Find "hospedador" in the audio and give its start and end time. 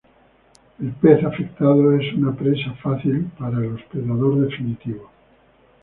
3.75-4.47